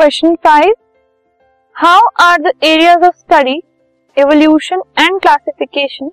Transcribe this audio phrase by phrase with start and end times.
[0.00, 0.72] Question five
[1.76, 3.54] how are the areas of study
[4.16, 6.10] evolution and classification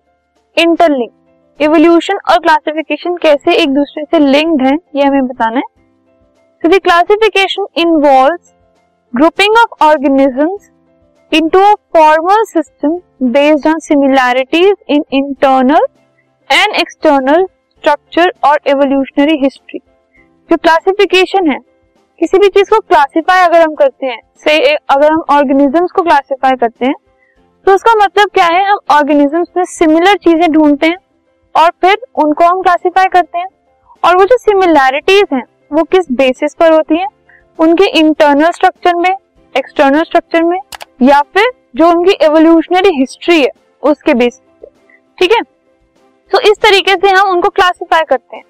[0.57, 5.63] interlink evolution और classification कैसे एक दूसरे से लिंक्ड हैं, ये हमें बताना है।
[6.63, 8.35] So the classification involve
[9.13, 10.69] grouping of organisms
[11.31, 12.99] into a formal system
[13.31, 15.85] based on similarities in internal
[16.49, 19.79] and external structure और एवोल्यूशनरी हिस्ट्री
[20.49, 21.59] जो क्लासिफिकेशन है
[22.21, 26.55] किसी भी चीज़ को क्लासिफाई अगर हम करते हैं से अगर हम ऑर्गेनिजम्स को क्लासिफाई
[26.55, 26.95] करते हैं
[27.65, 28.63] तो उसका मतलब क्या है?
[28.65, 30.97] हम ऑर्गेनिजम्स में सिमिलर चीज़ें ढूंढते हैं
[31.55, 33.47] और फिर उनको हम क्लासिफाई करते हैं।
[34.03, 37.07] और वो जो सिमिलैरिटीज हैं, वो किस बेसिस पर होती है?
[37.59, 39.09] उनके इंटरनल स्ट्रक्चर में
[39.55, 40.59] एक्सटर्नल स्ट्रक्चर में,
[41.01, 43.49] या फिर जो उनकी एवोल्यूशनरी हिस्ट्री है,
[43.83, 44.67] उसके बेसिस पे।
[45.17, 45.41] ठीक है?
[46.31, 48.43] सो इस तरीके से हम उनको क्लासिफाई करते हैं।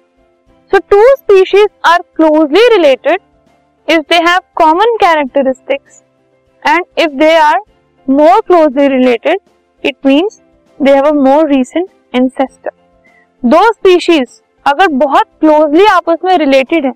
[0.70, 3.20] So two species are closely related
[3.88, 6.02] if they have common characteristics
[6.62, 7.58] and if they are
[8.06, 9.40] more closely related
[9.84, 10.40] it means
[10.80, 12.70] they have a more recent ancestor
[13.42, 16.92] दो स्पीशीज अगर बहुत क्लोजली आपस में रिलेटेड है,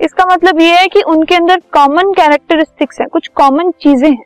[0.00, 4.24] इसका मतलब ये है कि उनके अंदर कॉमन कैरेक्टरिस्टिक्स है, कुछ कॉमन चीज़ें हैं।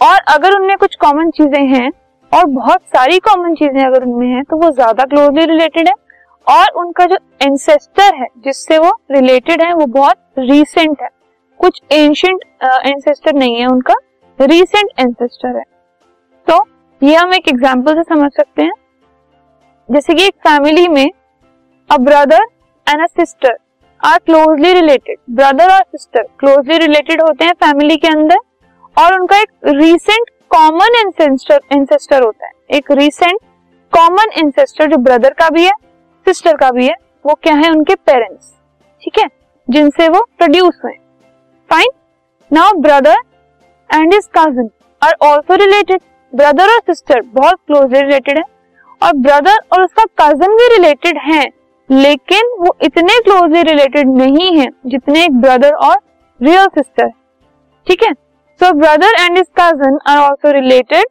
[0.00, 1.90] और अगर उनमें कुछ कॉमन चीज़ें हैं,
[2.32, 5.94] और बहुत सारी कॉमन चीज़ें अगर उनमें हैं तो वो ज़्यादा क्लोजली रिलेटेड है।
[6.46, 11.08] और उनका जो एंसेस्टर है, जिससे वो रिलेटेड है, वो बहुत रीसेंट है।
[11.62, 12.40] कुछ एंशियंट
[12.86, 13.94] एंसेस्टर नहीं है उनका
[14.38, 15.64] रीसेंट एंसेस्टर है।
[16.46, 16.62] तो
[17.00, 18.72] ये हम एक एग्ज़ाम्पल से समझ सकते हैं।
[19.88, 21.10] जैसे कि एक फैमिली में
[21.90, 22.42] a brother
[22.86, 23.56] and a sister
[24.00, 28.38] are closely related brother और सिस्टर क्लोजली रिलेटेड होते हैं फैमिली के अंदर
[28.96, 33.38] और उनका एक रीसेंट कॉमन एंसेस्टर होता है। एक रीसेंट
[33.92, 35.72] कॉमन एंसेस्टर जो ब्रदर का भी है
[36.26, 37.70] सिस्टर का भी है, वो क्या है?
[37.70, 38.52] उनके पेरेंट्स
[39.02, 39.26] ठीक है?
[39.68, 40.92] जिनसे वो प्रोड्यूस हुए
[41.70, 41.90] fine
[42.50, 43.16] now brother
[43.90, 44.68] and his cousin
[45.02, 46.00] are also related
[46.32, 48.44] brother और सिस्टर बहुत क्लोजली रिलेटेड है
[49.00, 51.44] और ब्रदर और उसका कज़न भी रिलेटेड है,
[51.90, 55.96] लेकिन वो इतने क्लोजली रिलेटेड नहीं है जितने एक ब्रदर और
[56.40, 57.08] रियल सिस्टर
[57.86, 58.12] ठीक है?
[58.12, 61.04] So brother and is cousin are also related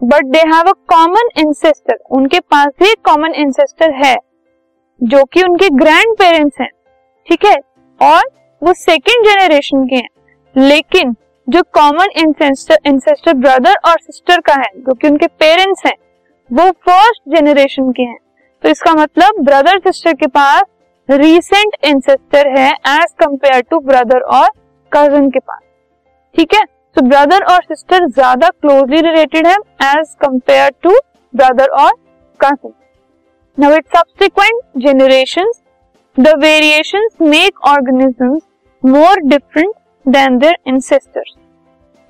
[0.00, 4.16] but they have a common ancestor उनके पास भी एक कॉमन इंसेस्टर है,
[5.00, 6.70] जो कि उनके ग्रैंड पेरेंट्स हैं।
[7.28, 7.56] ठीक है?
[8.00, 8.22] और
[8.62, 10.08] वो सेकेंड जेनरेशन के हैं।
[10.56, 11.14] लेकिन
[11.48, 15.94] जो कॉमन इंसेस्टर इंसेस्टर ब्रदर और सिस्टर का है, जो कि उनके पेरेंट्स हैं,
[16.50, 18.18] वो फ़र्स्ट जेनरेशन के हैं।
[18.64, 20.62] तो इसका मतलब ब्रदर सिस्टर के पास
[21.08, 24.48] रीसेंट इंसेस्टर है एज कंपेयर टू ब्रदर और
[24.92, 25.60] कज़न के पास।
[26.34, 26.64] ठीक है?
[26.96, 30.90] तो ब्रदर और सिस्टर ज़्यादा क्लोजली रिलेटेड है एज कंपेयर टू
[31.34, 31.92] ब्रदर और
[32.40, 32.72] cousin
[33.58, 35.52] now it subsequent generation
[36.16, 38.42] the variation make organisms
[38.86, 39.74] more different
[40.06, 41.34] than their ancestors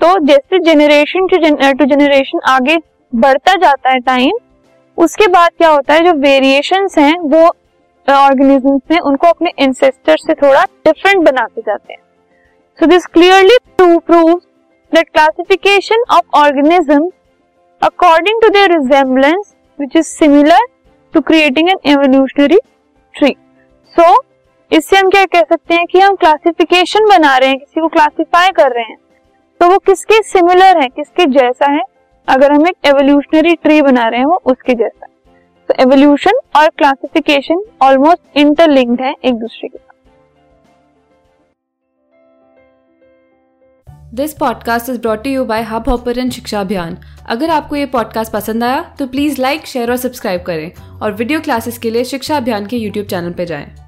[0.01, 2.77] तो जैसे जेनरेशन टू जनरेशन आगे
[3.13, 4.39] बढ़ता जाता है टाइम
[4.99, 7.47] उसके बाद क्या होता है, जो वेरिएशन हैं, वो
[8.09, 12.01] ऑर्गेनिजम्स में उनको अपने एंसेस्टर से थोड़ा डिफरेंट बनाते जाते हैं।
[12.79, 14.35] So this clearly prove
[14.93, 17.11] that classification of organism
[17.83, 20.67] according to their resemblance which is similar
[21.15, 22.59] to creating an evolutionary
[23.15, 23.35] tree
[23.97, 24.13] so
[24.71, 28.51] इससे हम क्या कह सकते हैं कि हम क्लासिफिकेशन बना रहे हैं, किसी को क्लासिफाई
[28.51, 28.97] कर रहे हैं।
[29.61, 31.83] तो वो किसके सिमिलर है, किसके जैसा है?
[32.29, 35.07] अगर हम एक एवोल्यूशनरी ट्री बना रहे हैं, वो उसके जैसा
[35.69, 39.85] तो एवोल्यूशन और क्लासिफिकेशन ऑलमोस्ट इंटरलिंक्ड है एक दूसरे के
[44.15, 46.97] this podcast is brought you by hub hopper शिक्षा अभियान
[47.29, 51.41] अगर आपको ये पॉडकास्ट पसंद आया तो प्लीज़ लाइक शेयर और सब्सक्राइब करें। और वीडियो
[51.41, 53.86] क्लासेस के लिए शिक्षा अभियान के यूट्यूब चैनल पर जाएँ।